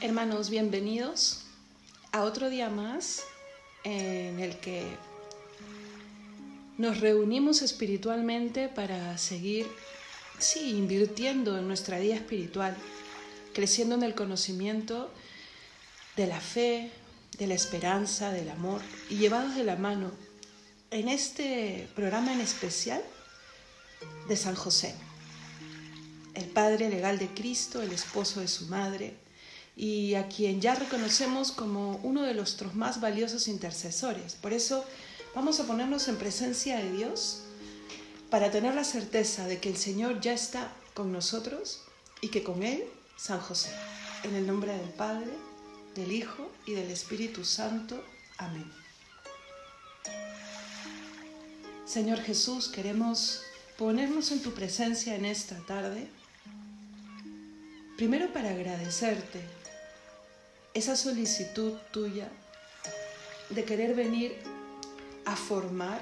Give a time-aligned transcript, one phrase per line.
[0.00, 1.44] Hermanos, bienvenidos
[2.12, 3.22] a otro día más
[3.84, 4.84] en el que
[6.76, 9.66] nos reunimos espiritualmente para seguir,
[10.38, 12.76] sí, invirtiendo en nuestra vida espiritual,
[13.54, 15.10] creciendo en el conocimiento
[16.16, 16.90] de la fe,
[17.38, 20.10] de la esperanza, del amor y llevados de la mano
[20.90, 23.02] en este programa en especial
[24.28, 24.94] de San José,
[26.34, 29.23] el Padre legal de Cristo, el esposo de su madre
[29.76, 34.34] y a quien ya reconocemos como uno de nuestros más valiosos intercesores.
[34.36, 34.84] Por eso
[35.34, 37.40] vamos a ponernos en presencia de Dios
[38.30, 41.82] para tener la certeza de que el Señor ya está con nosotros
[42.20, 42.84] y que con Él,
[43.16, 43.70] San José.
[44.22, 45.30] En el nombre del Padre,
[45.94, 48.02] del Hijo y del Espíritu Santo.
[48.38, 48.70] Amén.
[51.84, 53.42] Señor Jesús, queremos
[53.76, 56.08] ponernos en tu presencia en esta tarde,
[57.96, 59.63] primero para agradecerte
[60.74, 62.28] esa solicitud tuya
[63.48, 64.36] de querer venir
[65.24, 66.00] a formar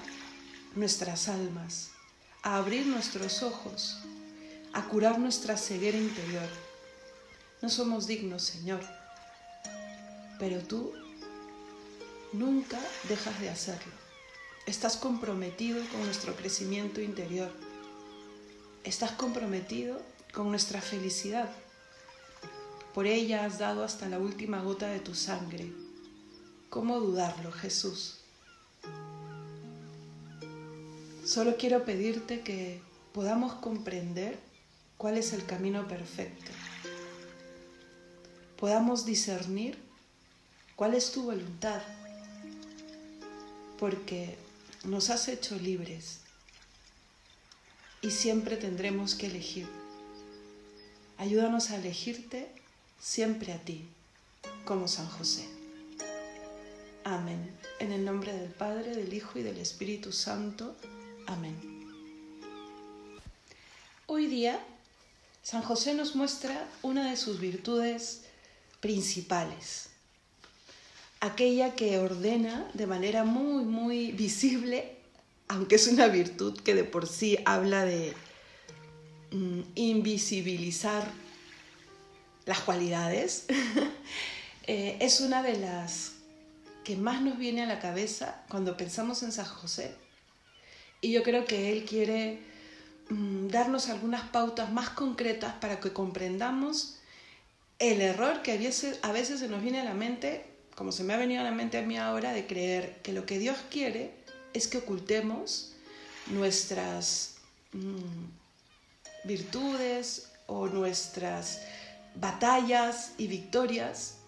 [0.75, 1.91] nuestras almas,
[2.42, 3.98] a abrir nuestros ojos,
[4.73, 6.48] a curar nuestra ceguera interior.
[7.61, 8.81] No somos dignos, Señor,
[10.39, 10.93] pero tú
[12.33, 13.93] nunca dejas de hacerlo.
[14.67, 17.53] Estás comprometido con nuestro crecimiento interior.
[18.84, 20.00] Estás comprometido
[20.33, 21.50] con nuestra felicidad.
[22.95, 25.73] Por ella has dado hasta la última gota de tu sangre.
[26.69, 28.19] ¿Cómo dudarlo, Jesús?
[31.25, 34.39] Solo quiero pedirte que podamos comprender
[34.99, 36.51] cuál es el camino perfecto.
[38.59, 39.79] Podamos discernir
[40.77, 41.81] cuál es tu voluntad.
[43.79, 44.37] Porque
[44.84, 46.21] nos has hecho libres
[48.03, 49.67] y siempre tendremos que elegir.
[51.19, 52.62] Ayúdanos a elegirte
[53.03, 53.84] siempre a ti,
[54.64, 55.48] como San José.
[57.05, 57.50] Amén.
[57.81, 60.77] En el nombre del Padre, del Hijo y del Espíritu Santo.
[61.27, 61.56] Amén.
[64.06, 64.65] Hoy día,
[65.43, 68.22] San José nos muestra una de sus virtudes
[68.81, 69.88] principales
[71.22, 74.97] aquella que ordena de manera muy, muy visible,
[75.47, 78.12] aunque es una virtud que de por sí habla de
[79.31, 81.09] mm, invisibilizar
[82.47, 83.47] las cualidades,
[84.66, 86.12] eh, es una de las
[86.84, 89.94] que más nos viene a la cabeza cuando pensamos en San José.
[91.00, 92.41] Y yo creo que él quiere
[93.08, 96.98] mm, darnos algunas pautas más concretas para que comprendamos
[97.78, 101.04] el error que a veces, a veces se nos viene a la mente como se
[101.04, 103.56] me ha venido a la mente a mí ahora, de creer que lo que Dios
[103.70, 104.12] quiere
[104.53, 105.72] es que ocultemos
[106.26, 107.36] nuestras
[107.72, 108.24] mm,
[109.24, 111.62] virtudes o nuestras
[112.15, 114.19] batallas y victorias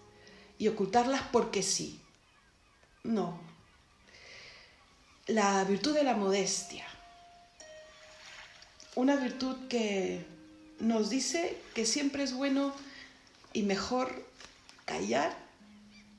[0.57, 1.99] y ocultarlas porque sí.
[3.03, 3.39] No.
[5.27, 6.85] La virtud de la modestia.
[8.95, 10.25] Una virtud que
[10.79, 12.73] nos dice que siempre es bueno
[13.53, 14.25] y mejor
[14.85, 15.35] callar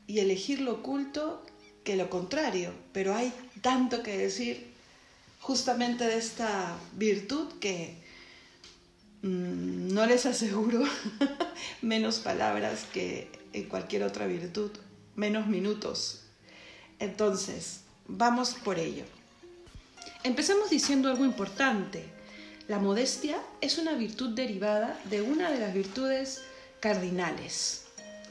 [0.06, 1.44] y elegir lo oculto
[1.84, 3.32] que lo contrario, pero hay
[3.62, 4.72] tanto que decir
[5.40, 8.05] justamente de esta virtud que
[9.22, 10.82] mm, no les aseguro
[11.82, 14.70] menos palabras que en cualquier otra virtud,
[15.14, 16.22] menos minutos.
[16.98, 19.04] Entonces, vamos por ello.
[20.22, 22.04] Empecemos diciendo algo importante.
[22.68, 26.42] La modestia es una virtud derivada de una de las virtudes
[26.80, 27.84] cardinales.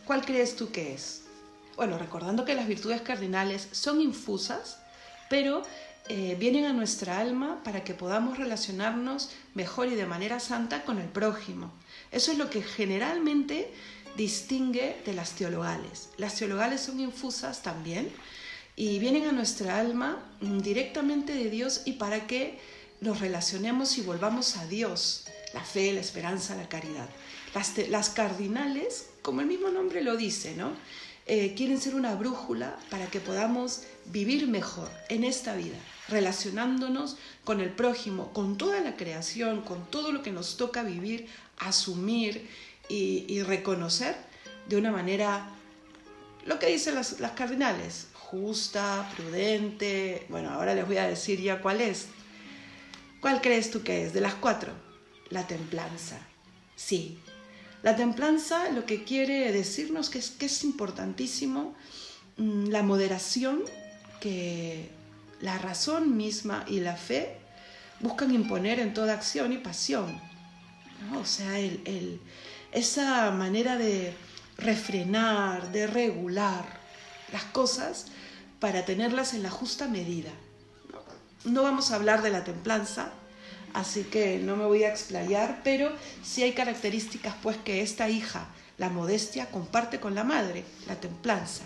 [0.06, 1.24] ¿Cuál crees tú que es?
[1.76, 4.80] Bueno, recordando que las virtudes cardinales son infusas,
[5.30, 5.64] pero
[6.08, 11.00] eh, vienen a nuestra alma para que podamos relacionarnos mejor y de manera santa con
[11.00, 11.74] el prójimo.
[12.12, 13.72] Eso es lo que generalmente
[14.16, 16.10] distingue de las teologales.
[16.18, 18.12] Las teologales son infusas también
[18.76, 22.60] y vienen a nuestra alma directamente de Dios y para que
[23.02, 27.10] nos relacionemos y volvamos a Dios, la fe, la esperanza, la caridad.
[27.54, 30.74] Las, las cardinales, como el mismo nombre lo dice, ¿no?
[31.28, 35.78] Eh, quieren ser una brújula para que podamos vivir mejor en esta vida,
[36.10, 41.28] relacionándonos con el prójimo, con toda la creación, con todo lo que nos toca vivir,
[41.58, 42.48] asumir
[42.88, 44.16] y, reconocer
[44.70, 45.50] de una manera,
[46.46, 50.26] lo que dicen las, las cardinales, justa, prudente.
[50.30, 52.08] Bueno, ahora les voy a decir ya cuál es.
[53.22, 54.14] ¿Cuál crees tú que es?
[54.14, 54.72] De las cuatro.
[55.30, 56.20] La templanza.
[56.76, 57.18] Sí,
[57.86, 61.76] la templanza lo que quiere decirnos que es, que es importantísimo
[62.38, 63.62] mm, la moderación
[64.20, 64.90] que
[65.46, 67.38] la razón misma y la fe
[68.00, 70.20] buscan imponer en toda acción y pasión.
[71.16, 71.60] O sea,
[72.72, 74.16] esa manera de
[74.58, 76.66] refrenar, de regular
[77.32, 78.08] las cosas
[78.60, 80.32] para tenerlas en la justa medida.
[81.44, 83.12] No vamos a hablar de la templanza,
[83.74, 85.92] así que no me voy a explayar, pero
[86.24, 88.48] sí hay características pues que esta hija,
[88.80, 91.66] la modestia, comparte con la madre, la templanza.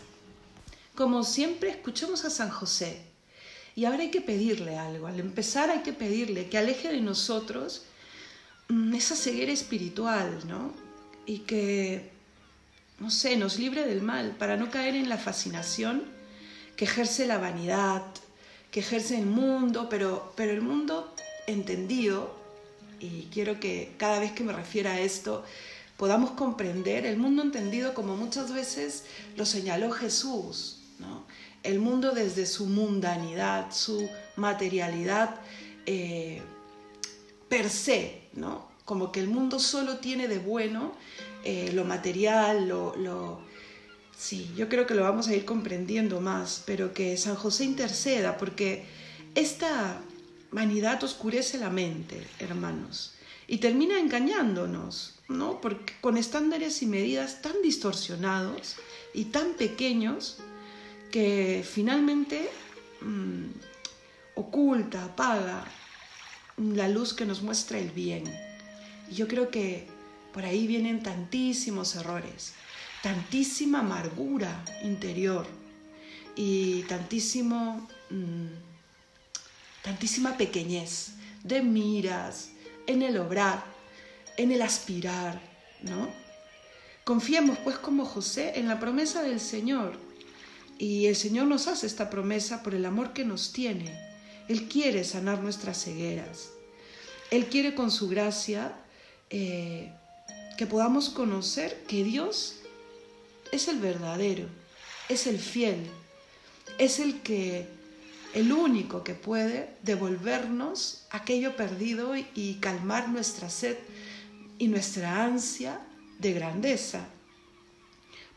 [0.95, 3.08] Como siempre, escuchemos a San José.
[3.79, 5.07] Y ahora hay que pedirle algo.
[5.07, 7.83] Al empezar hay que pedirle que aleje de nosotros
[8.67, 10.73] mm, esa ceguera espiritual, ¿no?
[11.25, 12.09] Y que,
[12.99, 16.03] no sé, nos libre del mal para no caer en la fascinación
[16.75, 18.03] que ejerce la vanidad,
[18.69, 21.15] que ejerce el mundo, pero, pero el mundo
[21.47, 22.35] entendido,
[22.99, 25.45] y quiero que cada vez que me refiera a esto
[25.95, 29.05] podamos comprender el mundo entendido como muchas veces
[29.37, 31.23] lo señaló Jesús, ¿no?
[31.63, 35.41] El mundo desde su mundanidad, su materialidad
[35.85, 36.41] eh,
[37.47, 38.69] per se, ¿no?
[38.89, 40.93] como que el mundo solo tiene de bueno
[41.43, 43.39] eh, lo material, lo, lo...
[44.17, 48.35] Sí, yo creo que lo vamos a ir comprendiendo más, pero que San José interceda,
[48.37, 48.85] porque
[49.35, 50.01] esta
[50.51, 53.13] vanidad oscurece la mente, hermanos,
[53.47, 55.61] y termina engañándonos, ¿no?
[55.61, 58.77] Porque con estándares y medidas tan distorsionados
[59.13, 60.39] y tan pequeños
[61.11, 62.49] que finalmente
[63.01, 63.45] mm,
[64.35, 65.65] oculta, apaga
[66.57, 68.23] la luz que nos muestra el bien.
[69.09, 69.87] Y yo creo que
[70.33, 72.53] por ahí vienen tantísimos errores,
[73.01, 75.45] tantísima amargura interior
[76.35, 77.87] y tantísimo...
[78.09, 78.69] Mm,
[79.81, 81.13] tantísima pequeñez
[81.43, 82.49] de miras,
[82.85, 83.63] en el obrar,
[84.37, 85.39] en el aspirar,
[85.81, 86.09] ¿no?
[87.03, 89.97] Confiemos pues como José en la promesa del Señor
[90.79, 93.93] y el Señor nos hace esta promesa por el amor que nos tiene.
[94.47, 96.51] Él quiere sanar nuestras cegueras.
[97.31, 98.73] Él quiere con su gracia
[99.29, 99.91] eh,
[100.57, 102.55] que podamos conocer que Dios
[103.51, 104.47] es el verdadero,
[105.09, 105.85] es el fiel,
[106.77, 107.67] es el que
[108.33, 113.77] el único que puede devolvernos aquello perdido y calmar nuestra sed
[114.57, 115.81] y nuestra ansia
[116.19, 117.05] de grandeza.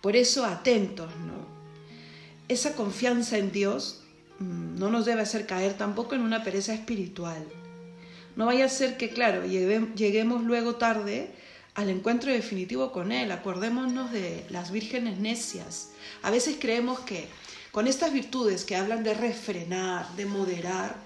[0.00, 1.41] Por eso atentos, ¿no?
[2.52, 4.02] Esa confianza en Dios
[4.38, 7.42] mm, no nos debe hacer caer tampoco en una pereza espiritual.
[8.36, 11.30] No vaya a ser que, claro, lleguemos luego tarde
[11.74, 13.32] al encuentro definitivo con Él.
[13.32, 15.92] Acordémonos de las vírgenes necias.
[16.22, 17.26] A veces creemos que
[17.70, 20.96] con estas virtudes que hablan de refrenar, de moderar,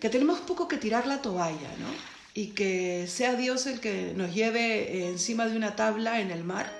[0.00, 1.88] que tenemos poco que tirar la toalla, ¿no?
[2.34, 6.70] Y que sea Dios el que nos lleve encima de una tabla en el mar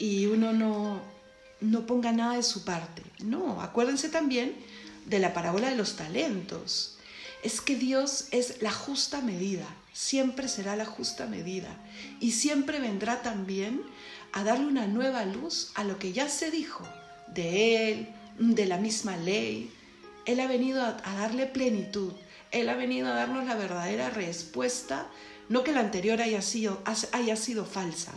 [0.00, 1.00] y uno no,
[1.70, 3.02] no ponga nada de su parte.
[3.22, 4.54] No, acuérdense también
[5.06, 6.96] de la parábola de los talentos.
[7.42, 11.68] Es que Dios es la justa medida, siempre será la justa medida
[12.20, 13.82] y siempre vendrá también
[14.32, 16.84] a darle una nueva luz a lo que ya se dijo
[17.28, 18.08] de Él,
[18.38, 19.72] de la misma ley.
[20.24, 22.12] Él ha venido a, darle plenitud.
[22.50, 25.08] Él ha venido a darnos la verdadera respuesta,
[25.48, 26.82] no que la anterior haya sido,
[27.12, 28.12] haya sido falsa,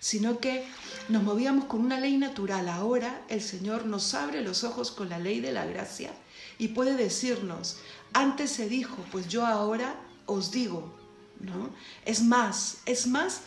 [0.00, 0.64] sino que
[1.08, 2.68] nos movíamos con una ley natural.
[2.68, 6.12] Ahora el Señor nos abre los ojos con la ley de la gracia
[6.58, 7.78] y puede decirnos,
[8.12, 10.94] antes se dijo, pues yo ahora os digo,
[11.40, 11.70] ¿no?
[12.04, 13.42] Es más, es más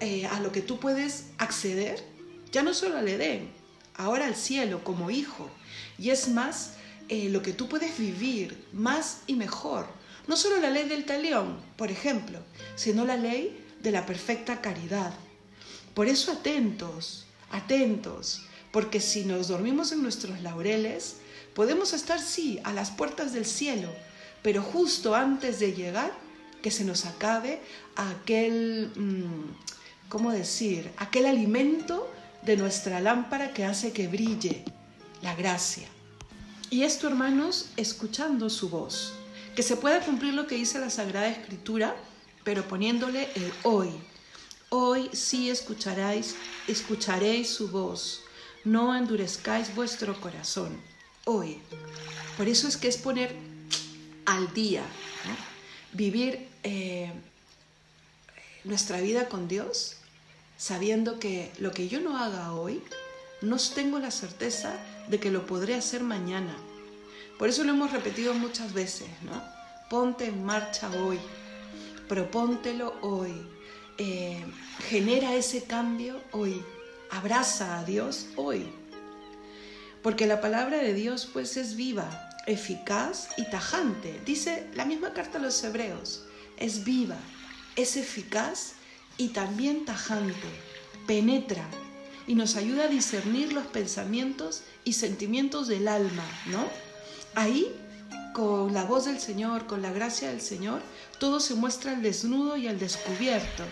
[0.00, 2.04] eh, a lo que tú puedes acceder,
[2.50, 3.50] ya no solo al Edén,
[3.94, 5.50] ahora al cielo como hijo.
[5.98, 6.74] Y es más
[7.12, 9.86] eh, lo que tú puedes vivir más y mejor.
[10.26, 12.38] No solo la ley del talión, por ejemplo,
[12.74, 15.12] sino la ley de la perfecta caridad.
[15.92, 21.16] Por eso atentos, atentos, porque si nos dormimos en nuestros laureles,
[21.54, 23.90] podemos estar, sí, a las puertas del cielo,
[24.40, 26.12] pero justo antes de llegar,
[26.62, 27.60] que se nos acabe
[27.94, 34.64] aquel, mm, ¿cómo decir?, aquel alimento de nuestra lámpara que hace que brille
[35.20, 35.88] la gracia.
[36.72, 39.12] Y esto, hermanos, escuchando su voz.
[39.54, 41.94] Que se pueda cumplir lo que dice la Sagrada Escritura,
[42.44, 43.90] pero poniéndole el hoy.
[44.70, 46.34] Hoy sí escucharéis,
[46.66, 48.22] escucharéis su voz.
[48.64, 50.80] No endurezcáis vuestro corazón.
[51.26, 51.58] Hoy.
[52.38, 53.36] Por eso es que es poner
[54.24, 54.82] al día,
[55.92, 57.12] vivir eh,
[58.64, 59.96] nuestra vida con Dios,
[60.56, 62.82] sabiendo que lo que yo no haga hoy,
[63.42, 64.72] no tengo la certeza
[65.08, 66.56] de que lo podré hacer mañana.
[67.38, 69.42] Por eso lo hemos repetido muchas veces, ¿no?
[69.90, 71.18] Ponte en marcha hoy,
[72.08, 73.32] propóntelo hoy,
[73.98, 74.44] eh,
[74.88, 76.62] genera ese cambio hoy,
[77.10, 78.66] abraza a Dios hoy.
[80.02, 84.20] Porque la palabra de Dios pues es viva, eficaz y tajante.
[84.24, 86.24] Dice la misma carta a los hebreos,
[86.56, 87.18] es viva,
[87.76, 88.74] es eficaz
[89.18, 90.48] y también tajante,
[91.06, 91.68] penetra
[92.26, 96.66] y nos ayuda a discernir los pensamientos y sentimientos del alma, ¿no?
[97.34, 97.66] Ahí,
[98.34, 100.82] con la voz del Señor, con la gracia del Señor,
[101.18, 103.64] todo se muestra al desnudo y al descubierto.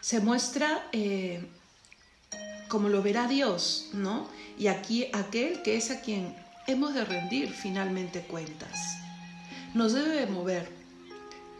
[0.00, 1.46] Se muestra eh,
[2.68, 4.28] como lo verá Dios, ¿no?
[4.58, 6.34] Y aquí aquel que es a quien
[6.66, 8.96] hemos de rendir finalmente cuentas.
[9.74, 10.68] Nos debe mover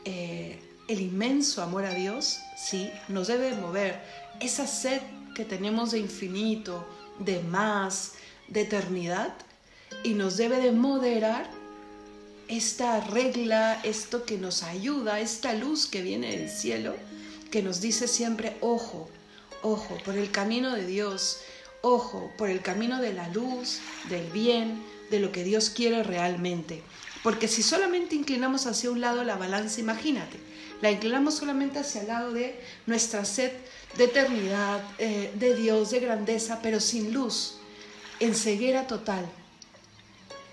[0.05, 4.00] eh, el inmenso amor a Dios, sí, nos debe mover
[4.41, 5.00] esa sed
[5.37, 6.87] que tenemos de infinito,
[7.19, 8.14] de más,
[8.49, 9.35] de eternidad,
[10.02, 11.50] y nos debe de moderar
[12.49, 16.97] esta regla, esto que nos ayuda, esta luz que viene del cielo,
[17.50, 19.11] que nos dice siempre, ojo,
[19.61, 21.40] ojo, por el camino de Dios,
[21.83, 26.83] ojo, por el camino de la luz, del bien, de lo que Dios quiere realmente.
[27.26, 30.38] Porque si solamente inclinamos hacia un lado la balanza, imagínate,
[30.80, 32.54] la inclinamos solamente hacia el lado de
[32.87, 33.50] nuestra sed
[33.97, 37.56] de eternidad, eh, de Dios, de grandeza, pero sin luz,
[38.21, 39.26] en ceguera total.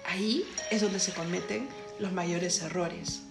[0.07, 3.21] Ahí es donde se cometen los mayores errores.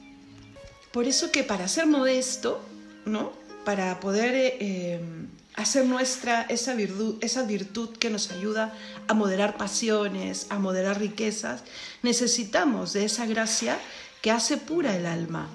[0.92, 2.62] Por eso que para ser modesto,
[3.06, 3.32] ¿no?
[3.64, 8.74] Para poder eh, em, hacer nuestra esa virtud, esa virtud que nos ayuda
[9.08, 11.62] a moderar pasiones, a moderar riquezas,
[12.02, 13.78] necesitamos de esa gracia
[14.22, 15.48] que hace pura el alma,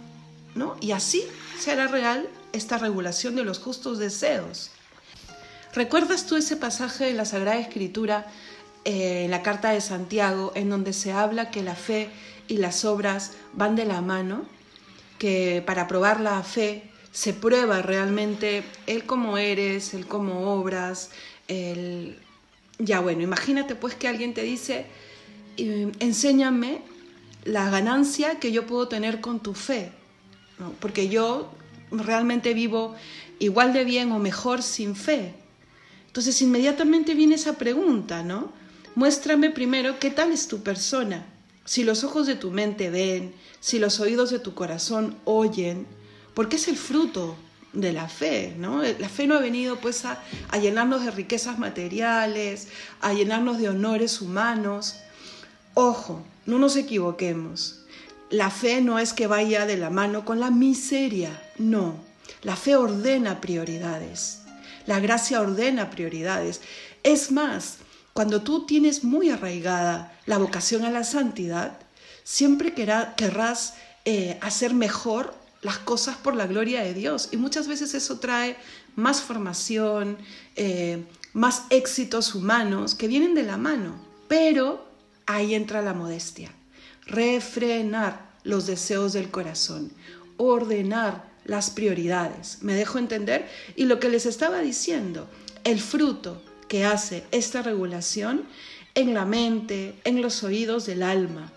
[0.55, 0.77] ¿no?
[0.81, 1.23] Y así
[1.59, 4.71] será real esta regulación de los justos deseos.
[5.73, 8.27] ¿Recuerdas tú ese pasaje de la Sagrada Escritura
[8.85, 12.09] eh, en la carta de Santiago en donde se habla que la fe
[12.47, 14.45] y las obras van de la mano?
[15.17, 21.11] Que para probar la fe se prueba realmente el cómo eres, el cómo obras,
[21.47, 22.19] el...
[22.79, 24.85] Ya bueno, imagínate pues que alguien te dice,
[25.57, 26.81] enséñame
[27.43, 29.91] la ganancia que yo puedo tener con tu fe,
[30.79, 31.51] porque yo
[31.89, 32.93] realmente vivo
[33.39, 35.33] igual de bien o mejor sin fe.
[36.05, 38.51] Entonces inmediatamente viene esa pregunta, ¿no?
[38.93, 41.25] Muéstrame primero qué tal es tu persona.
[41.65, 45.87] Si los ojos de tu mente ven, si los oídos de tu corazón oyen,
[46.37, 47.35] porque es el fruto
[47.73, 48.83] de la fe, ¿no?
[48.83, 50.21] La fe no ha venido pues a,
[50.61, 52.67] llenarnos de riquezas materiales,
[53.01, 54.97] a llenarnos de honores humanos.
[55.73, 57.79] Ojo, no nos equivoquemos.
[58.29, 61.95] La fe no es que vaya de la mano con la miseria, no.
[62.43, 64.41] La fe ordena prioridades.
[64.85, 66.61] La gracia ordena prioridades.
[67.01, 67.77] Es más,
[68.13, 71.79] cuando tú tienes muy arraigada la vocación a la santidad,
[72.23, 73.73] siempre querrás
[74.05, 77.29] eh, hacer mejor las cosas por la gloria de Dios.
[77.31, 78.57] Y muchas veces eso trae
[78.95, 80.17] más formación,
[80.55, 83.95] eh, más éxitos humanos que vienen de la mano.
[84.27, 84.87] Pero
[85.25, 86.51] ahí entra la modestia.
[87.05, 89.91] Refrenar los deseos del corazón,
[90.37, 92.59] ordenar las prioridades.
[92.61, 93.47] ¿Me dejo entender?
[93.75, 95.27] Y lo que les estaba diciendo,
[95.63, 98.43] el fruto que hace esta regulación
[98.95, 101.51] en la mente, en los oídos del alma,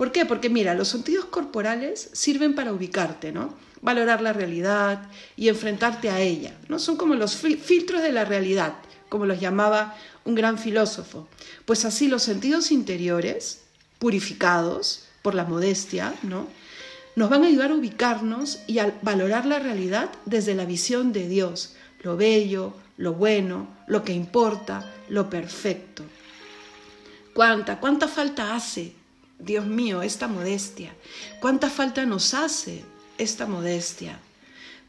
[0.00, 0.24] ¿Por qué?
[0.24, 3.54] Porque mira, los sentidos corporales sirven para ubicarte, ¿no?
[3.82, 6.78] Valorar la realidad y enfrentarte a ella, ¿no?
[6.78, 8.76] Son como los filtros de la realidad,
[9.10, 11.28] como los llamaba un gran filósofo.
[11.66, 13.60] Pues así los sentidos interiores,
[13.98, 16.48] purificados por la modestia, ¿no?
[17.14, 21.28] Nos van a ayudar a ubicarnos y a valorar la realidad desde la visión de
[21.28, 26.04] Dios, lo bello, lo bueno, lo que importa, lo perfecto.
[27.34, 28.98] ¿Cuánta, cuánta falta hace
[29.40, 30.94] Dios mío, esta modestia.
[31.40, 32.84] ¿Cuánta falta nos hace
[33.18, 34.20] esta modestia?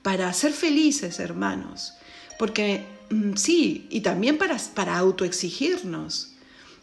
[0.04, 1.94] Para ser felices, hermanos.
[2.38, 6.34] Porque mm, sí, y también para, para autoexigirnos.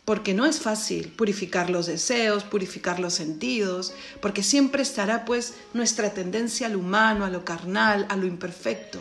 [0.04, 6.14] Porque no es fácil purificar los deseos, purificar los sentidos, porque siempre estará pues nuestra
[6.14, 9.00] tendencia al humano, a lo carnal, a lo imperfecto.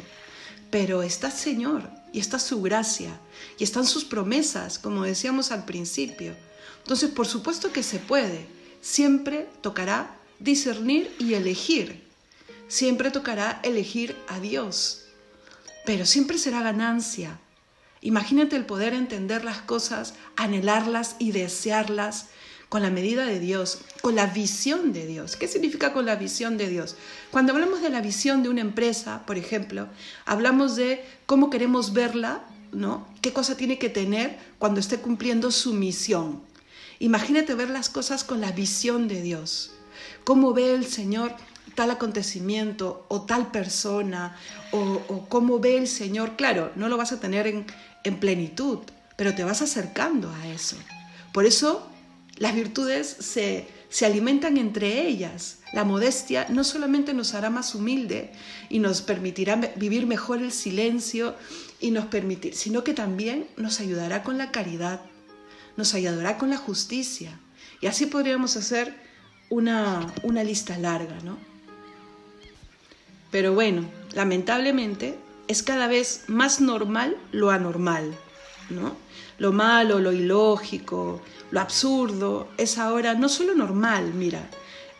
[0.69, 3.17] Pero está Señor y está su gracia
[3.57, 6.35] y están sus promesas, como decíamos al principio.
[6.79, 8.56] Entonces, por supuesto que se puede,
[8.87, 12.07] siempre tocará discernir y elegir.
[12.69, 15.03] Siempre tocará elegir a Dios.
[15.85, 17.37] Pero siempre será ganancia.
[18.01, 22.27] Imagínate el poder entender las cosas, anhelarlas y desearlas
[22.69, 25.35] con la medida de Dios, con la visión de Dios.
[25.35, 26.95] ¿Qué significa con la visión de Dios?
[27.29, 29.89] Cuando hablamos de la visión de una empresa, por ejemplo,
[30.25, 33.05] hablamos de cómo queremos verla, ¿no?
[33.21, 36.41] ¿Qué cosa tiene que tener cuando esté cumpliendo su misión?
[36.99, 39.71] Imagínate ver las cosas con la visión de Dios.
[40.23, 41.35] Cómo ve el Señor
[41.75, 44.35] tal acontecimiento o tal persona
[44.71, 46.35] o, cómo ve el Señor.
[46.35, 47.65] Claro, no lo vas a tener en,
[48.03, 48.79] en plenitud,
[49.15, 50.75] pero te vas acercando a eso.
[51.33, 51.87] Por eso
[52.37, 55.59] las virtudes se, se alimentan entre ellas.
[55.73, 58.31] La modestia no solamente nos hará más humilde
[58.69, 61.35] y nos permitirá vivir mejor el silencio
[61.79, 65.01] y nos permitir, sino que también nos ayudará con la caridad,
[65.77, 67.39] nos ayudará con la justicia.
[67.79, 68.93] Y así podríamos hacer
[69.49, 71.37] una, una lista larga, ¿no?
[73.31, 75.17] Pero bueno, lamentablemente
[75.47, 78.13] es cada vez más normal lo anormal,
[78.69, 78.95] ¿no?
[79.37, 84.49] Lo malo, lo ilógico, lo absurdo es ahora no solo normal, mira,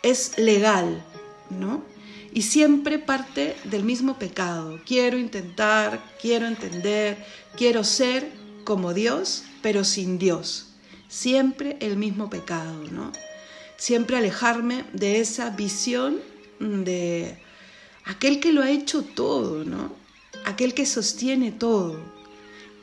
[0.04, 1.04] es legal,
[1.50, 1.84] ¿no?
[2.32, 4.80] Y siempre parte del mismo pecado.
[4.86, 7.18] Quiero intentar, quiero entender,
[7.56, 8.32] quiero ser
[8.64, 10.67] como Dios, pero sin Dios.
[11.08, 13.12] Siempre el mismo pecado, ¿no?
[13.78, 16.20] Siempre alejarme de esa visión
[16.60, 17.38] de
[18.06, 19.94] aquel que lo ha hecho todo, ¿no?
[20.46, 22.00] Aquel que sostiene todo.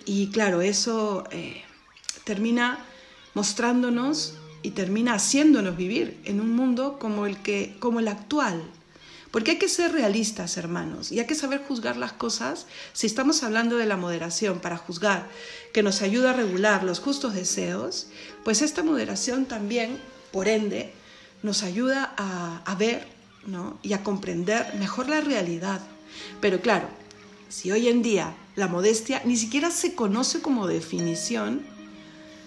[0.06, 1.62] Y claro, eso eh,
[2.24, 2.78] termina
[3.34, 8.62] mostrándonos y termina haciéndonos vivir en un mundo como el, que, como el actual.
[9.34, 12.66] Porque hay que ser realistas, hermanos, y hay que saber juzgar las cosas.
[12.92, 15.28] Si estamos hablando de la moderación para juzgar,
[15.72, 18.06] que nos ayuda a regular los justos deseos,
[18.44, 19.98] pues esta moderación también,
[20.30, 20.92] por ende,
[21.42, 23.08] nos ayuda a, ver
[23.82, 25.80] y a comprender mejor la realidad.
[26.40, 26.86] Pero claro,
[27.48, 31.66] si hoy en día la modestia ni siquiera se conoce como definición,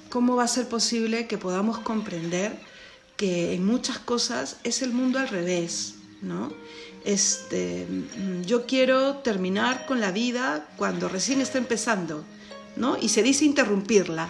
[0.09, 2.57] ¿cómo va a ser posible que podamos comprender
[3.17, 5.95] que en muchas cosas es el mundo al revés?
[6.21, 6.51] ¿No?
[7.05, 7.87] Este,
[8.45, 12.23] yo quiero terminar con la vida cuando recién está empezando,
[12.75, 12.97] ¿no?
[12.99, 14.27] Y se dice interrumpirla,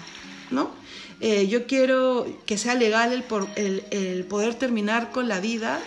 [0.51, 0.72] ¿no?
[1.20, 3.25] Eh, yo quiero que sea legal
[3.56, 5.79] el, el poder terminar con la vida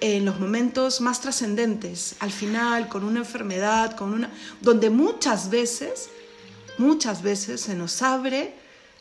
[0.00, 4.30] en los momentos más trascendentes, al final, con una enfermedad, con una,
[4.60, 6.10] donde muchas veces,
[6.76, 8.52] muchas veces se nos abre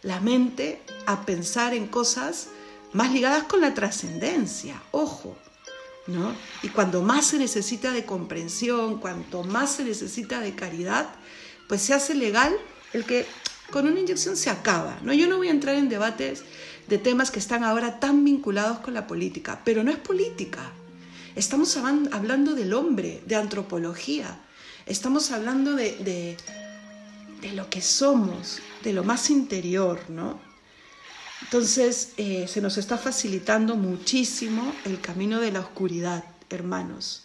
[0.02, 2.48] la mente a pensar en cosas
[2.94, 5.36] más ligadas con la trascendencia, ojo,
[6.08, 6.34] ¿no?
[6.62, 11.10] Y cuando más se necesita de comprensión, cuanto más se necesita de caridad,
[11.68, 12.54] pues se hace legal
[12.94, 13.26] el que
[13.72, 15.14] con una inyección se acaba, ¿no?
[15.14, 16.44] Yo no voy a entrar en debates
[16.88, 20.72] de temas que están ahora tan vinculados con la política, pero no es política,
[21.36, 24.39] Estamos hablando del hombre, de antropología.
[24.86, 26.38] Estamos hablando de,
[27.56, 30.39] lo que somos, de lo más interior, ¿no?
[31.43, 37.23] Entonces eh, se nos está facilitando muchísimo el camino de la oscuridad, hermanos.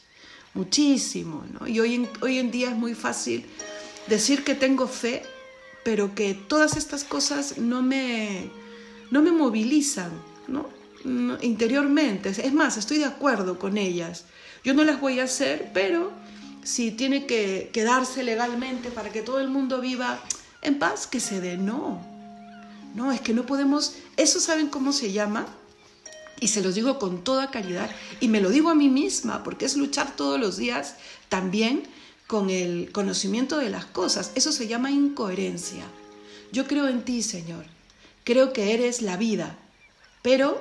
[0.54, 1.66] Muchísimo, ¿no?
[1.66, 3.46] Y hoy en, hoy en día es muy fácil
[4.08, 5.22] decir que tengo fe,
[5.84, 8.50] pero que todas estas cosas no me,
[9.10, 10.10] no me movilizan,
[10.46, 10.68] ¿no?
[11.40, 12.30] interiormente.
[12.30, 14.24] Es más, estoy de acuerdo con ellas.
[14.64, 16.10] Yo no las voy a hacer, pero
[16.64, 20.20] si tiene que quedarse legalmente para que todo el mundo viva
[20.60, 21.56] en paz, que se dé.
[21.56, 22.17] No,
[22.94, 25.46] no, es que no podemos, eso saben cómo se llama,
[26.40, 29.64] y se los digo con toda caridad, y me lo digo a mí misma, porque
[29.64, 30.96] es luchar todos los días
[31.28, 31.82] también
[32.26, 34.32] con el conocimiento de las cosas.
[34.34, 35.84] Eso se llama incoherencia.
[36.52, 37.64] Yo creo en ti, Señor.
[38.24, 39.56] Creo que eres la vida,
[40.22, 40.60] pero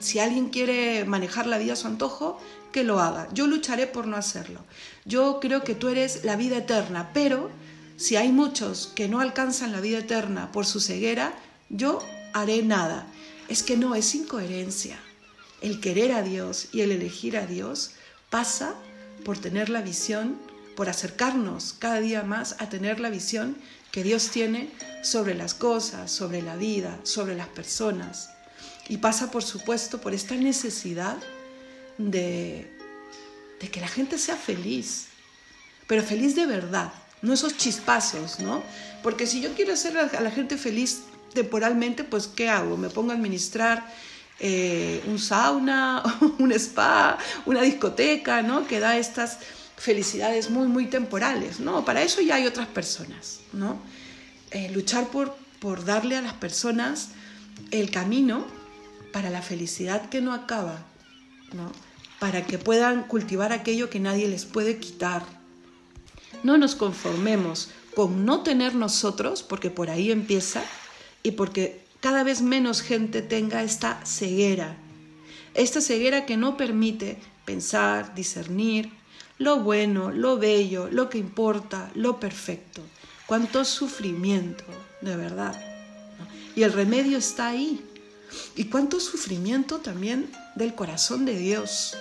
[0.00, 2.40] si alguien quiere manejar la vida a su antojo,
[2.72, 3.28] que lo haga.
[3.32, 4.60] Yo lucharé por no hacerlo.
[5.04, 7.50] Yo creo que tú eres la vida eterna, pero
[7.96, 11.32] si hay muchos que no alcanzan la vida eterna por su ceguera,
[11.68, 11.98] yo
[12.32, 13.06] haré nada.
[13.48, 14.98] Es que no, es incoherencia.
[15.60, 17.92] El querer a Dios y el elegir a Dios
[18.30, 18.74] pasa
[19.24, 20.38] por tener la visión,
[20.76, 23.56] por acercarnos cada día más a tener la visión
[23.90, 24.68] que Dios tiene
[25.02, 28.30] sobre las cosas, sobre la vida, sobre las personas.
[28.88, 31.16] Y pasa, por supuesto, por esta necesidad
[31.98, 32.70] de,
[33.60, 35.06] de que la gente sea feliz,
[35.86, 38.62] pero feliz de verdad, no esos chispazos, ¿no?
[39.02, 41.02] Porque si yo quiero hacer a la gente feliz
[41.36, 42.76] temporalmente, pues ¿qué hago?
[42.76, 43.86] Me pongo a administrar
[44.40, 46.02] eh, un sauna,
[46.38, 48.66] un spa, una discoteca, ¿no?
[48.66, 49.38] Que da estas
[49.76, 51.84] felicidades muy, muy temporales, ¿no?
[51.84, 53.78] Para eso ya hay otras personas, ¿no?
[54.50, 57.10] Eh, luchar por, por darle a las personas
[57.70, 58.46] el camino
[59.12, 60.84] para la felicidad que no acaba,
[61.52, 61.70] ¿no?
[62.18, 65.22] para que puedan cultivar aquello que nadie les puede quitar.
[66.42, 70.62] No nos conformemos con no tener nosotros, porque por ahí empieza,
[71.26, 74.76] y porque cada vez menos gente tenga esta ceguera,
[75.54, 78.92] esta ceguera que no permite pensar, discernir
[79.38, 82.80] lo bueno, lo bello, lo que importa, lo perfecto.
[83.26, 84.62] Cuánto sufrimiento,
[85.00, 85.60] de verdad.
[86.54, 87.84] Y el remedio está ahí,
[88.54, 91.96] y cuánto sufrimiento también del corazón de Dios.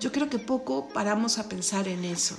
[0.00, 2.34] Yo creo que poco paramos a pensar en eso.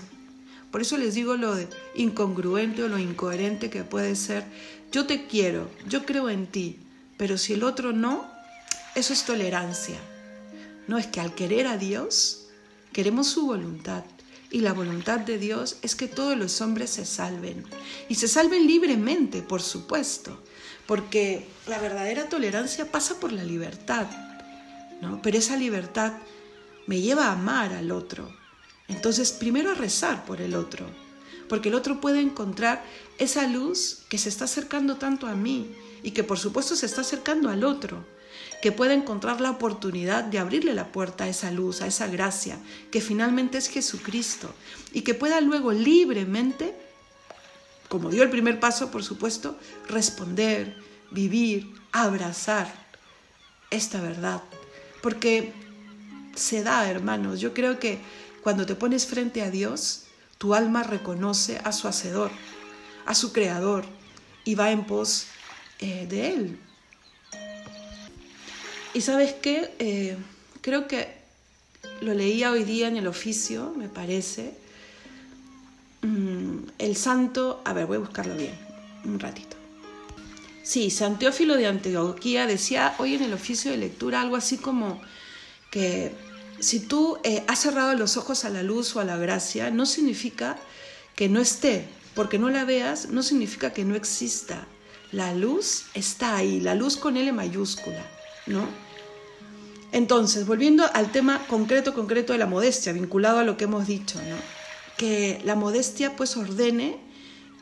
[0.75, 1.55] Por eso les digo lo
[1.93, 4.43] incongruente o lo incoherente que puede ser.
[4.91, 6.79] Yo te quiero, yo creo en ti,
[7.15, 8.29] pero si el otro no,
[8.93, 9.95] eso es tolerancia.
[10.89, 12.47] No es que al querer a Dios,
[12.91, 14.03] queremos su voluntad.
[14.51, 17.63] Y la voluntad de Dios es que todos los hombres se salven.
[18.09, 20.43] Y se salven libremente, por supuesto.
[20.85, 24.07] Porque la verdadera tolerancia pasa por la libertad.
[25.01, 25.21] ¿no?
[25.21, 26.11] Pero esa libertad
[26.85, 28.29] me lleva a amar al otro.
[28.87, 30.85] Entonces, primero a rezar por el otro.
[31.49, 32.83] Porque el otro puede encontrar
[33.17, 37.01] esa luz que se está acercando tanto a mí y que por supuesto se está
[37.01, 38.03] acercando al otro
[38.61, 42.57] que pueda encontrar la oportunidad de abrirle la puerta a esa luz, a esa gracia,
[42.91, 44.53] que finalmente es Jesucristo,
[44.91, 46.73] y que pueda luego libremente,
[47.89, 50.75] como dio el primer paso, por supuesto, responder,
[51.11, 52.73] vivir, abrazar
[53.69, 54.41] esta verdad.
[55.03, 55.53] Porque
[56.33, 57.99] se da, hermanos, yo creo que
[58.45, 60.03] cuando te pones frente a Dios,
[60.37, 62.29] tu alma reconoce a su Hacedor,
[63.07, 63.85] a su Creador,
[64.43, 65.25] y va en pos
[65.79, 66.59] eh, de Él,
[68.93, 70.15] y sabes qué, eh,
[70.61, 71.07] creo que
[72.01, 74.53] lo leía hoy día en el oficio, me parece.
[76.03, 78.53] Mm, el santo, a ver, voy a buscarlo bien,
[79.05, 79.57] un ratito.
[80.61, 85.01] Sí, San Teófilo de Antioquía decía hoy en el oficio de lectura algo así como
[85.71, 86.13] que
[86.59, 89.85] si tú eh, has cerrado los ojos a la luz o a la gracia, no
[89.85, 90.57] significa
[91.15, 94.67] que no esté, porque no la veas, no significa que no exista.
[95.11, 98.05] La luz está ahí, la luz con L mayúscula,
[98.47, 98.67] ¿no?
[99.91, 104.19] Entonces, volviendo al tema concreto, concreto de la modestia, vinculado a lo que hemos dicho,
[104.21, 104.65] ¿no?
[104.97, 106.97] que la modestia pues ordene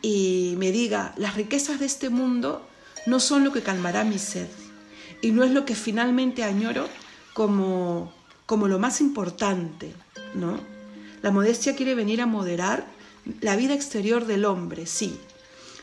[0.01, 2.67] y me diga, las riquezas de este mundo
[3.05, 4.47] no son lo que calmará mi sed
[5.21, 6.87] y no es lo que finalmente añoro
[7.33, 8.13] como,
[8.45, 9.93] como lo más importante,
[10.35, 10.59] ¿no?
[11.21, 12.85] La modestia quiere venir a moderar
[13.41, 15.17] la vida exterior del hombre, sí.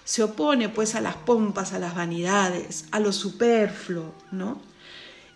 [0.05, 4.61] Se opone pues a las pompas, a las vanidades, a lo superfluo, ¿no?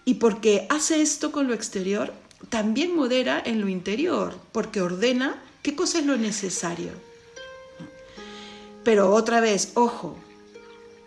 [0.05, 2.13] Y porque hace esto con lo exterior,
[2.51, 6.93] también modera en lo interior, porque ordena qué cosa es lo necesario.
[8.83, 10.19] Pero otra vez, ojo,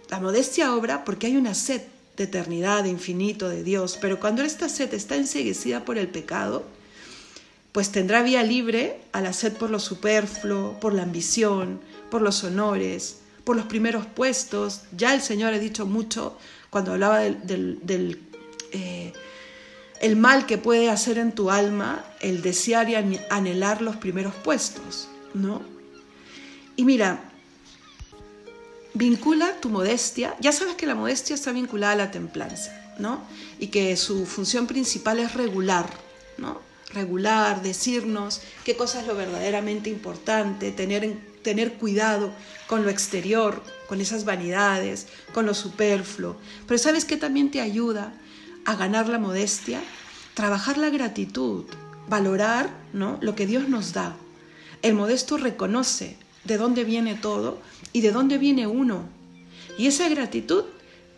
[0.10, 1.82] la modestia obra porque hay una sed
[2.18, 6.66] de eternidad, de infinito, de Dios, pero cuando esta sed está enseguecida por el pecado,
[7.72, 12.44] pues tendrá vía libre a la sed por lo superfluo, por la ambición, por los
[12.44, 14.82] honores, por los primeros puestos.
[14.98, 16.38] Ya el Señor ha dicho mucho
[16.72, 18.20] cuando hablaba del,
[18.72, 19.14] eh,
[20.16, 22.96] mal que puede hacer en tu alma el desear y
[23.30, 25.62] anhelar los primeros puestos, ¿no?
[26.76, 27.27] Y mira,
[28.98, 33.22] vincula tu modestia, ya sabes que la modestia está vinculada a la templanza, ¿no?
[33.60, 35.90] Y que su función principal es regular,
[36.38, 36.62] ¿no?
[36.94, 42.32] Regular, decirnos qué cosa es lo verdaderamente importante, tener, tener cuidado
[42.68, 46.38] con lo exterior, con esas vanidades, con lo superfluo.
[46.66, 48.14] Pero ¿sabes qué también te ayuda?
[48.68, 49.82] a ganar la modestia,
[50.34, 51.64] trabajar la gratitud,
[52.10, 53.18] valorar ¿no?
[53.22, 54.18] lo que Dios nos da.
[54.82, 57.60] El modesto reconoce de dónde viene todo
[57.94, 59.08] y de dónde viene uno.
[59.78, 60.66] Y esa gratitud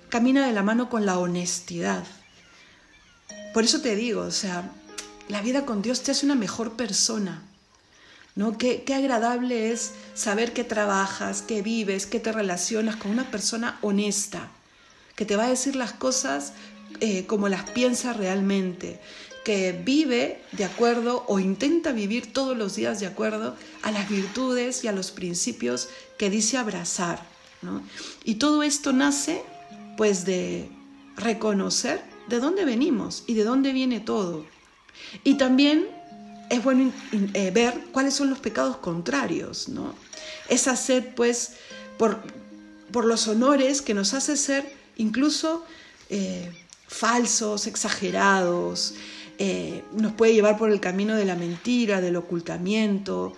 [0.09, 2.03] camina de la mano con la honestidad.
[3.53, 4.71] Por eso te digo, o sea,
[5.27, 7.43] la vida con Dios te hace una mejor persona.
[8.35, 8.57] ¿No?
[8.57, 13.77] Qué, qué agradable es saber que trabajas, que vives, que te relacionas con una persona
[13.81, 14.49] honesta,
[15.15, 16.53] que te va a decir las cosas
[17.01, 18.99] eh, como las piensa realmente,
[19.49, 24.83] que vive de acuerdo o intenta vivir todos los días de acuerdo a las virtudes
[24.83, 27.25] y a los principios que dice abrazar.
[28.23, 29.41] Y todo esto nace
[29.97, 30.69] pues de
[31.17, 34.45] reconocer de dónde venimos y de dónde viene todo.
[35.23, 35.87] Y también
[36.51, 36.93] es bueno
[37.33, 39.95] eh, ver cuáles son los pecados contrarios, ¿no?
[40.47, 41.53] Esa sed, pues,
[41.97, 42.21] por,
[42.91, 45.65] por los honores que nos hace ser incluso
[46.11, 46.51] eh,
[46.87, 48.93] falsos, exagerados,
[49.41, 53.33] eh, nos puede llevar por el camino de la mentira, del ocultamiento,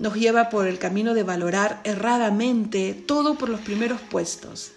[0.00, 4.72] nos lleva por el camino de valorar erradamente todo por los primeros puestos.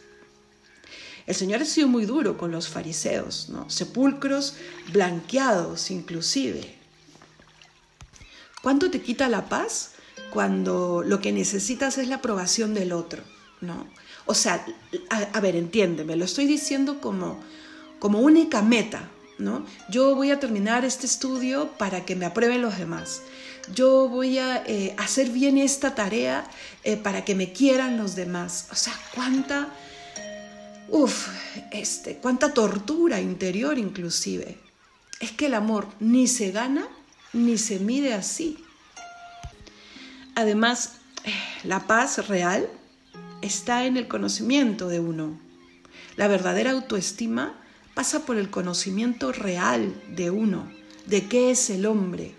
[1.25, 3.67] El Señor ha sido muy duro con los fariseos, ¿no?
[3.67, 4.55] sepulcros
[4.93, 6.75] blanqueados inclusive.
[8.61, 9.93] ¿Cuánto te quita la paz
[10.31, 13.23] cuando lo que necesitas es la aprobación del otro?
[13.61, 13.87] ¿no?
[14.27, 14.63] O sea,
[15.09, 17.39] a, a ver, entiéndeme, lo estoy diciendo como,
[17.97, 19.65] como única meta, ¿no?
[19.89, 23.23] Yo voy a terminar este estudio para que me aprueben los demás.
[23.73, 26.45] Yo voy a eh, hacer bien esta tarea
[26.83, 28.67] eh, para que me quieran los demás.
[28.71, 29.69] O sea, cuánta,
[30.89, 31.29] uff,
[31.71, 34.57] este, cuánta tortura interior inclusive.
[35.19, 36.87] Es que el amor ni se gana
[37.33, 38.63] ni se mide así.
[40.35, 40.93] Además,
[41.63, 42.69] la paz real
[43.41, 45.39] está en el conocimiento de uno.
[46.15, 47.55] La verdadera autoestima
[47.99, 50.71] pasa por el conocimiento real de uno,
[51.05, 52.33] de qué es el hombre.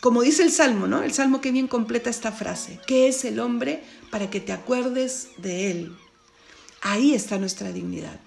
[0.00, 1.04] Como dice el Salmo, ¿no?
[1.04, 2.80] El Salmo que bien completa esta frase.
[2.84, 5.96] ¿Qué es el hombre para que te acuerdes de él?
[6.82, 8.18] Ahí está nuestra dignidad,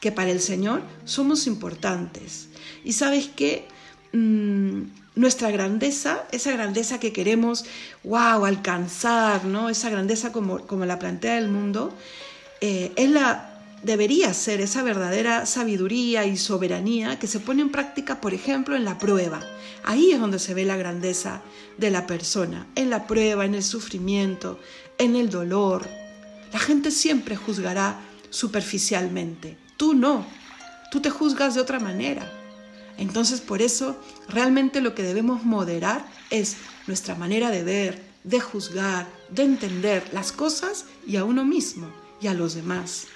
[0.00, 2.48] que para el Señor somos importantes.
[2.82, 3.68] Y sabes qué?
[4.12, 7.64] Mm, nuestra grandeza, esa grandeza que queremos,
[8.02, 9.68] wow, alcanzar, ¿no?
[9.68, 11.94] Esa grandeza como, como la plantea el mundo,
[12.60, 13.55] eh, es la,
[13.86, 18.84] debería ser esa verdadera sabiduría y soberanía que se pone en práctica, por ejemplo, en
[18.84, 19.40] la prueba.
[19.84, 21.40] Ahí es donde se ve la grandeza
[21.78, 24.58] de la persona, en la prueba, en el sufrimiento,
[24.98, 25.86] en el dolor.
[26.52, 29.56] La gente siempre juzgará superficialmente.
[29.76, 30.26] Tú no,
[30.90, 32.28] tú te juzgas de otra manera.
[32.98, 33.96] Entonces, por eso,
[34.28, 36.56] realmente lo que debemos moderar es
[36.88, 41.88] nuestra manera de ver, de juzgar, de entender las cosas y a uno mismo
[42.20, 43.06] y a los demás.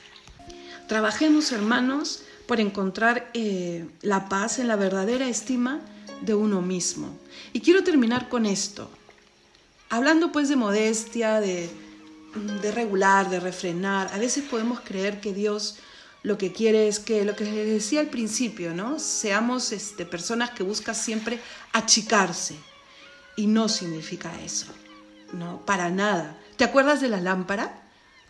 [0.90, 5.82] Trabajemos, hermanos, por encontrar eh, la paz en la verdadera estima
[6.20, 7.16] de uno mismo.
[7.52, 8.90] Y quiero terminar con esto.
[9.88, 11.70] Hablando pues de modestia, de,
[12.74, 15.78] regular, de refrenar, a veces podemos creer que Dios
[16.24, 18.98] lo que quiere es que, lo que les decía al principio, ¿no?
[18.98, 21.38] Seamos este, personas que buscan siempre
[21.72, 22.56] achicarse.
[23.36, 24.66] Y no significa eso,
[25.34, 25.64] ¿no?
[25.64, 26.36] Para nada.
[26.56, 27.79] ¿Te acuerdas de la lámpara?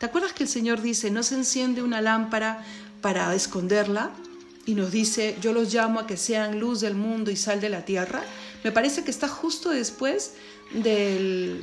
[0.01, 2.65] ¿Te acuerdas que el Señor dice, no se enciende una lámpara
[3.03, 4.13] para esconderla?
[4.65, 7.69] Y nos dice, yo los llamo a que sean luz del mundo y sal de
[7.69, 8.23] la tierra.
[8.65, 10.33] Me parece que está justo después
[10.73, 11.61] de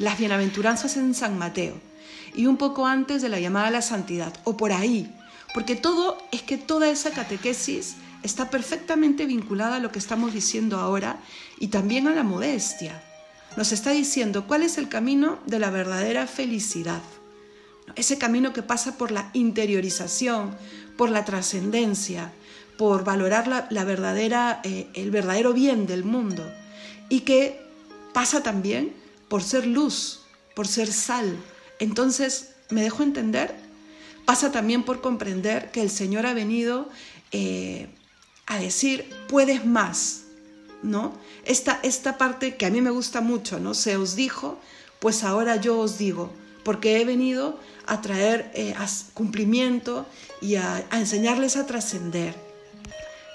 [0.00, 1.80] las bienaventuranzas en San Mateo
[2.34, 5.10] y un poco antes de la llamada a la santidad, o por ahí,
[5.54, 10.78] porque todo es que toda esa catequesis está perfectamente vinculada a lo que estamos diciendo
[10.78, 11.20] ahora
[11.58, 13.02] y también a la modestia.
[13.56, 17.02] Nos está diciendo cuál es el camino de la verdadera felicidad.
[17.96, 20.56] Ese camino que pasa por la interiorización,
[20.96, 22.32] por la trascendencia,
[22.78, 26.50] por valorar la, verdadera, eh, el verdadero bien del mundo
[27.08, 27.60] y que
[28.14, 28.94] pasa también
[29.28, 30.20] por ser luz,
[30.54, 31.36] por ser sal,
[31.82, 33.52] entonces, ¿me dejo entender?
[34.24, 36.88] Pasa también por comprender que el Señor ha venido
[37.32, 37.88] eh,
[38.46, 40.26] a decir, puedes más,
[40.84, 41.12] ¿no?
[41.44, 43.74] Esta, esta parte que a mí me gusta mucho, ¿no?
[43.74, 44.58] Se os dijo,
[45.00, 46.30] pues ahora yo os digo,
[46.64, 48.74] porque he venido a traer eh,
[49.14, 50.06] cumplimiento
[50.40, 52.34] y a, enseñarles a trascender.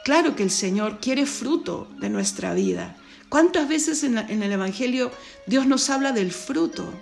[0.06, 2.96] Claro que el Señor quiere fruto de nuestra vida.
[3.28, 5.12] ¿Cuántas veces en el Evangelio
[5.48, 6.94] Dios nos habla del fruto?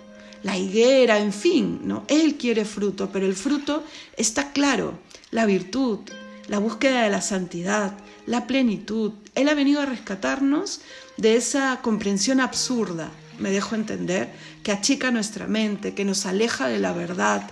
[0.46, 2.04] la higuera, en fin, ¿no?
[2.06, 3.82] Él quiere fruto, pero el fruto
[4.16, 4.98] está claro,
[5.32, 5.98] la virtud,
[6.46, 9.12] la búsqueda de la santidad, la plenitud.
[9.34, 10.80] Él ha venido a rescatarnos
[11.16, 14.30] de esa comprensión absurda, me dejo entender,
[14.62, 17.48] que achica nuestra mente, que nos aleja de la verdad,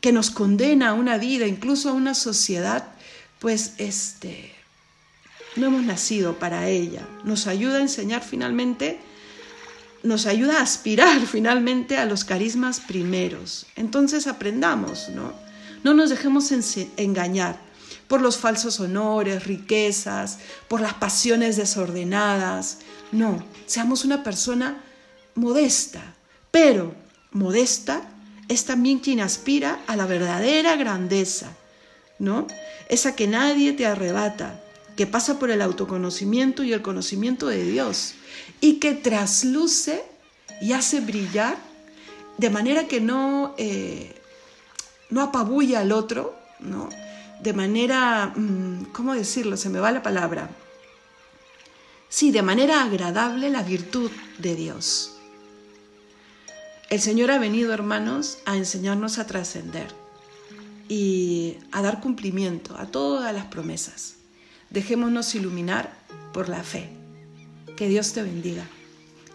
[0.00, 2.88] que nos condena a una vida, incluso a una sociedad,
[3.38, 4.52] pues este
[5.56, 7.06] no hemos nacido para ella.
[7.24, 8.98] Nos ayuda a enseñar finalmente
[10.06, 13.66] nos ayuda a aspirar finalmente a los carismas primeros.
[13.76, 15.32] Entonces aprendamos, ¿no?
[15.84, 16.50] No nos dejemos
[16.96, 17.60] engañar
[18.08, 20.38] por los falsos honores, riquezas,
[20.68, 22.78] por las pasiones desordenadas.
[23.12, 24.82] No, seamos una persona
[25.34, 26.14] modesta,
[26.50, 26.94] pero
[27.32, 28.02] modesta
[28.48, 31.52] es también quien aspira a la verdadera grandeza,
[32.18, 32.46] ¿no?
[32.88, 34.60] Esa que nadie te arrebata,
[34.96, 38.14] que pasa por el autoconocimiento y el conocimiento de Dios
[38.60, 40.04] y que trasluce
[40.60, 41.56] y hace brillar
[42.38, 44.14] de manera que no, eh,
[45.10, 46.88] no apabulla al otro, ¿no?
[47.40, 49.56] De manera, mm, ¿cómo decirlo?
[49.56, 50.50] Se me va la palabra.
[52.08, 55.16] Sí, de manera agradable la virtud de Dios.
[56.88, 59.92] El Señor ha venido, hermanos, a enseñarnos a trascender
[60.88, 64.14] y a dar cumplimiento a todas las promesas.
[64.70, 65.92] Dejémonos iluminar
[66.32, 66.90] por la fe.
[67.76, 68.66] Que Dios te bendiga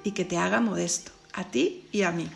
[0.04, 2.30] y que te haga modesto, a ti y a mí.